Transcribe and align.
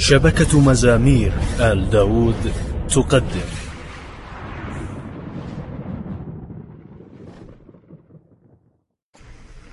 شبكة 0.00 0.60
مزامير 0.60 1.32
آل 1.60 1.90
داود 1.90 2.52
تقدم. 2.88 3.48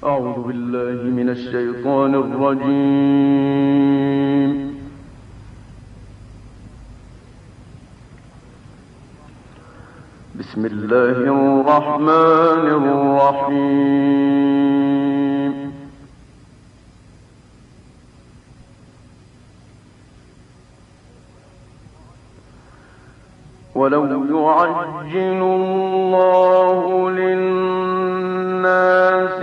أعوذ 0.03 0.47
بالله 0.47 1.03
من 1.19 1.29
الشيطان 1.29 2.15
الرجيم. 2.15 3.07
بسم 10.39 10.65
الله 10.65 11.17
الرحمن 11.35 12.65
الرحيم. 12.83 14.67
ولو 23.77 24.05
يعجل 24.05 25.41
الله 25.41 27.09
للناس 27.09 28.63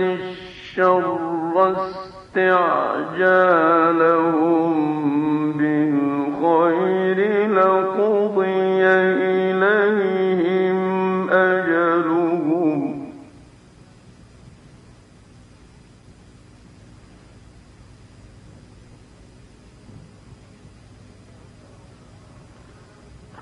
الشر 0.01 1.17
استعجالهم 2.35 4.94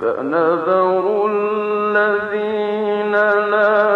فنذر 0.03 1.27
الذين 1.31 3.11
لا 3.51 3.92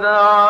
وَدَعَا 0.00 0.49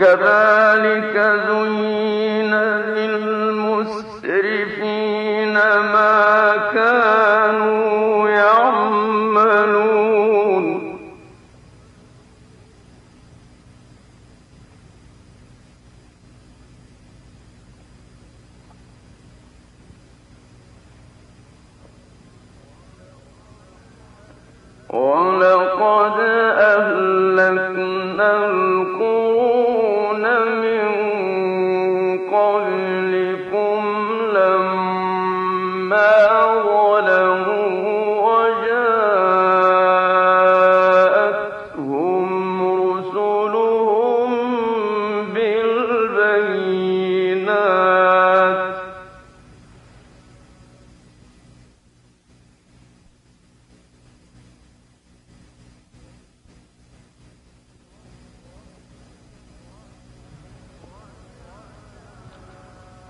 كذلك 0.00 1.16
زين 1.48 2.54
للمسلمين 2.54 3.29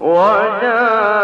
وجاء 0.01 1.20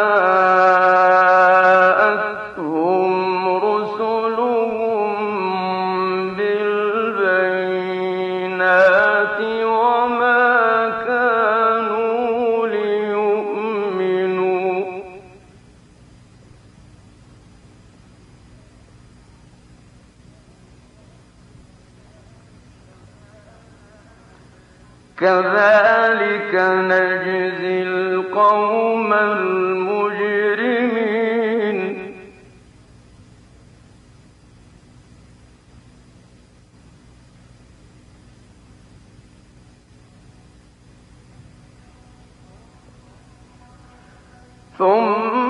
ثم 44.79 45.46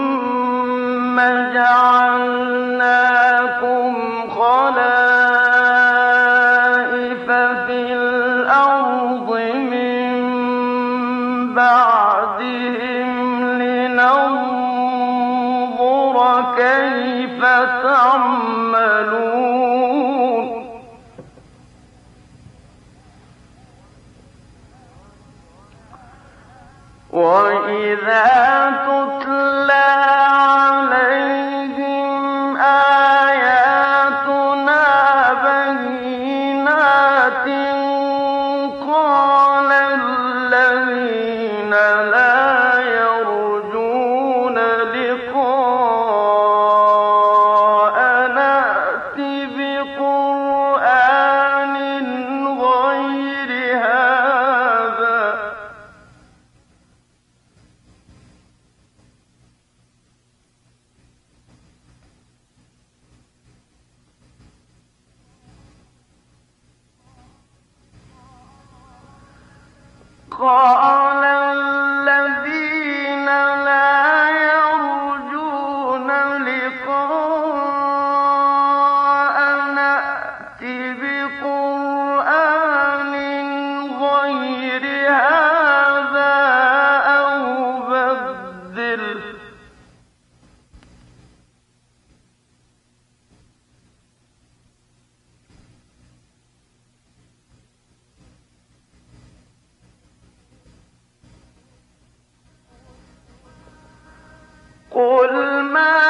قل 104.96 105.32
ما 105.60 106.05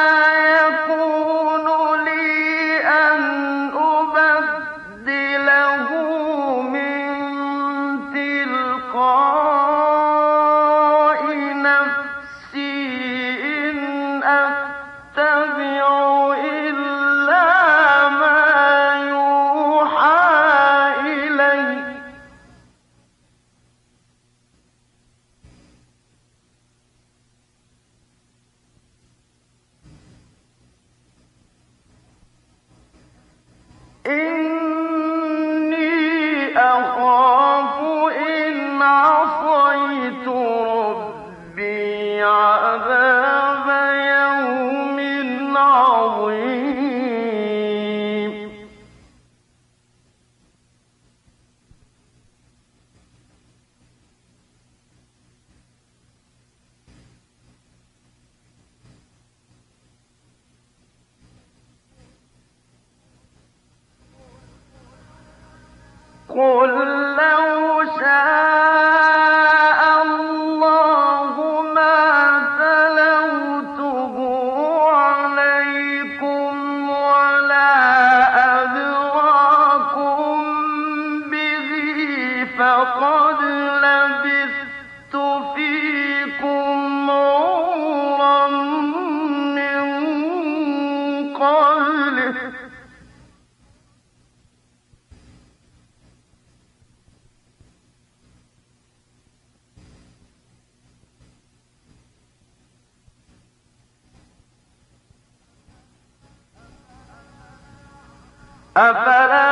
أفلا 108.76 109.45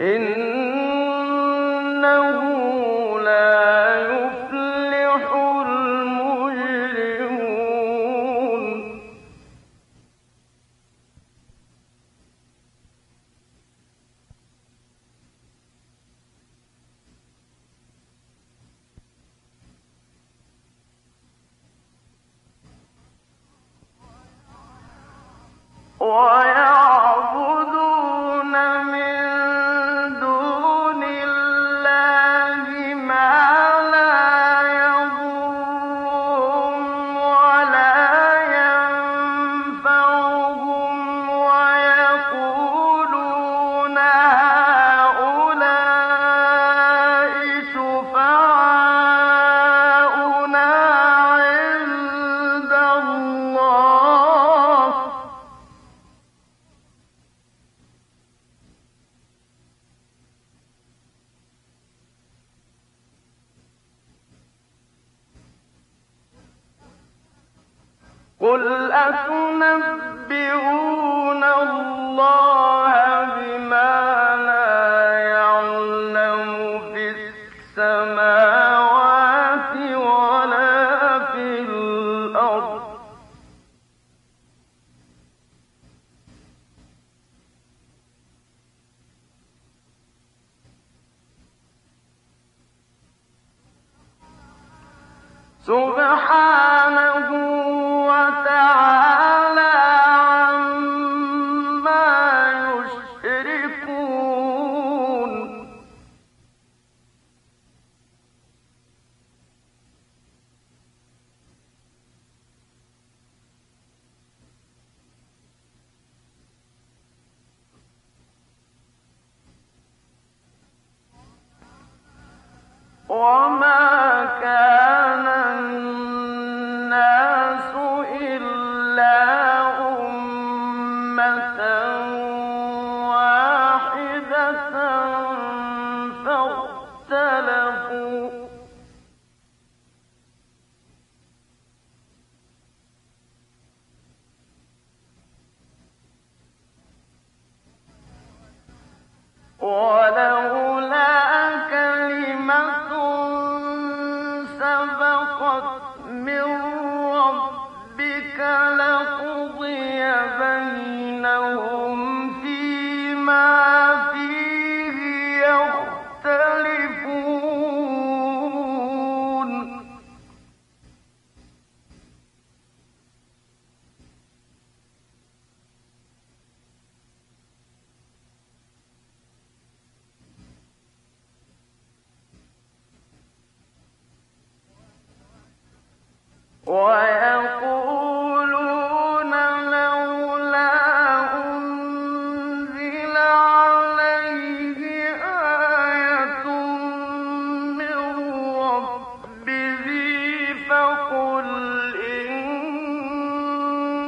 قل 0.00 0.49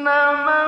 إنما 0.02 0.61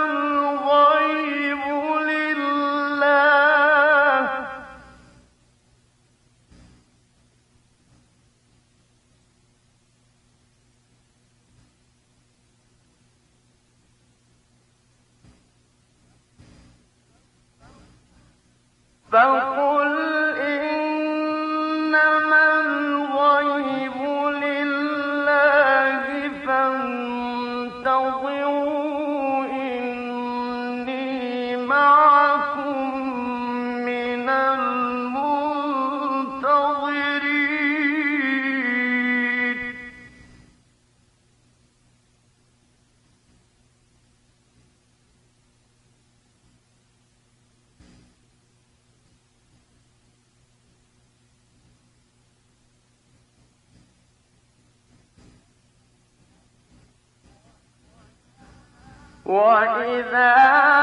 وإذا 59.24 60.34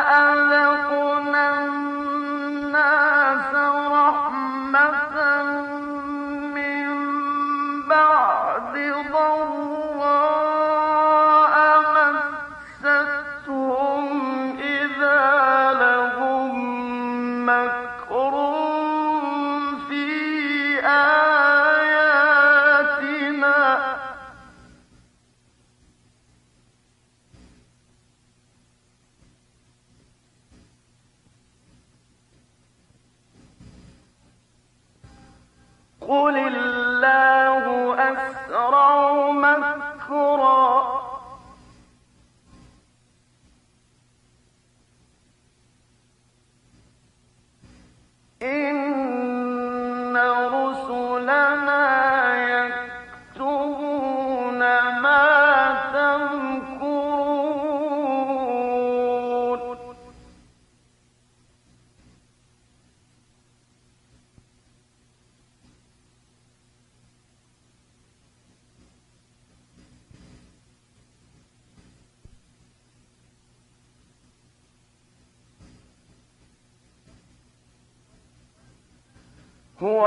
أذقنا 0.09 1.80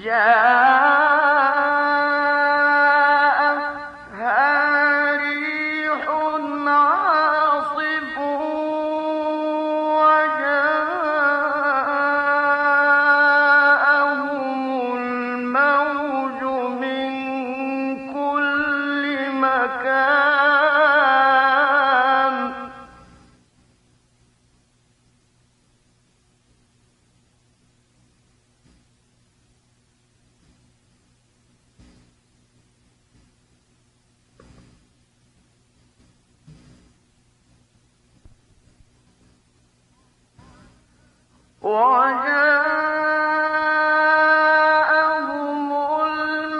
جاءتها 0.00 0.79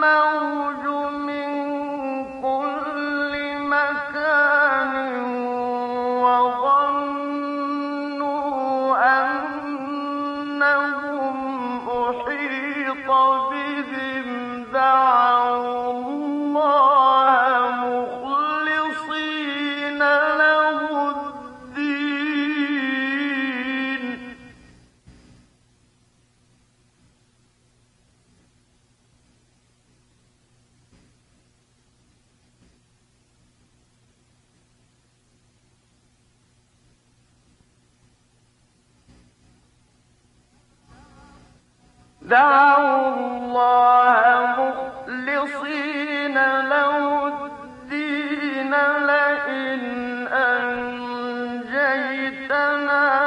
مَوْ 0.02 0.41
أنجيتنا 52.41 53.20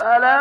فلما 0.00 0.39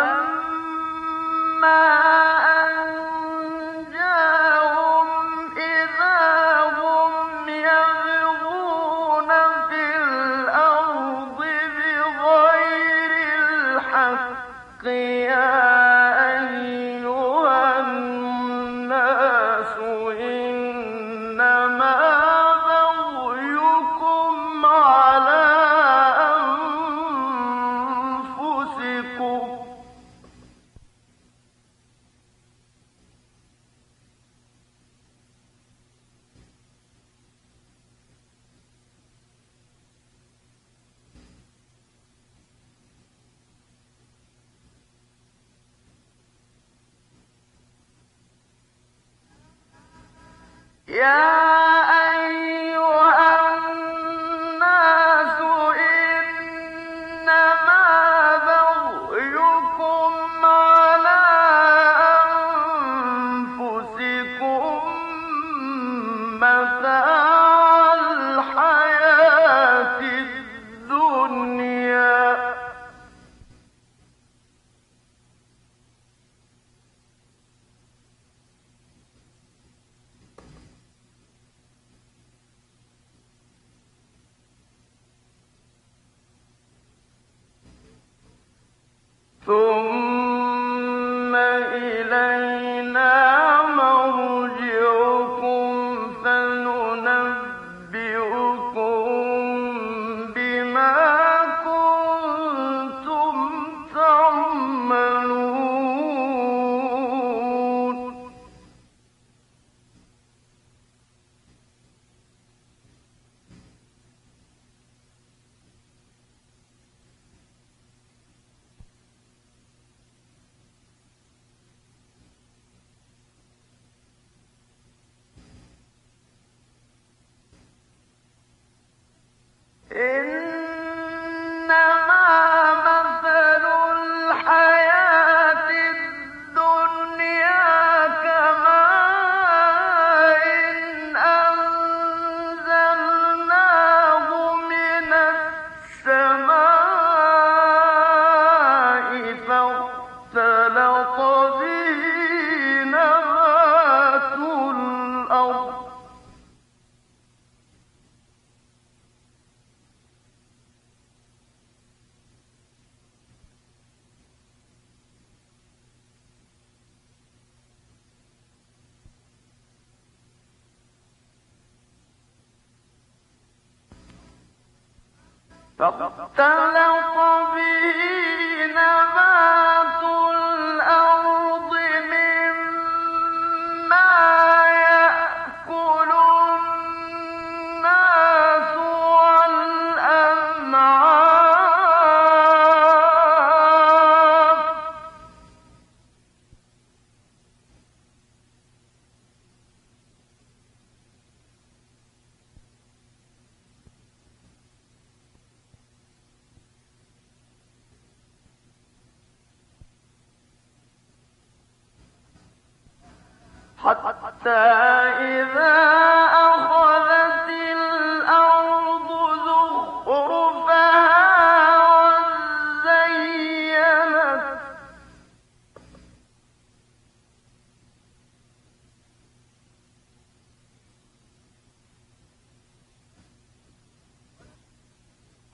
فاختلط 175.81 177.14
به 177.55 178.66
نبات 178.77 179.30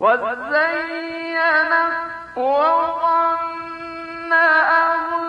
وزينت 0.06 1.94
وظن 2.36 4.32
أهلها 4.32 5.25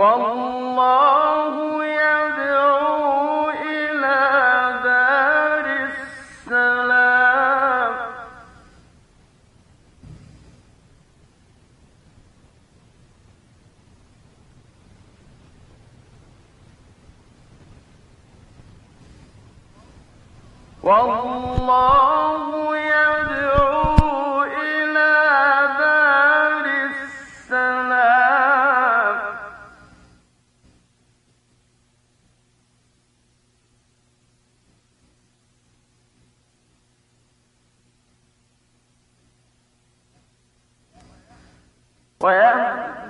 والله 0.00 1.19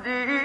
ويهدي 0.00 0.39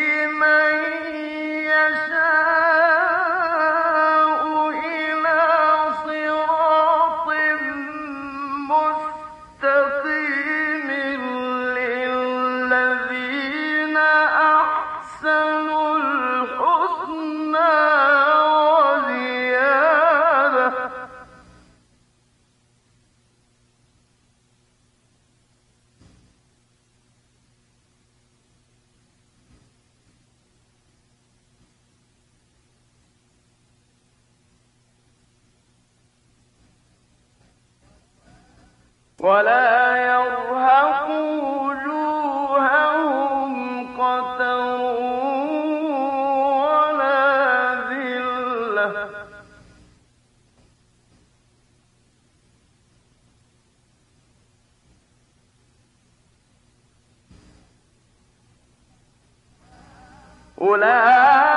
أولئك 60.60 61.55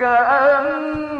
كأنما 0.00 1.19